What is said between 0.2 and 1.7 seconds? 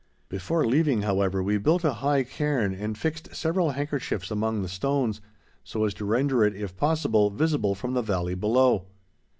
Before leaving, however, we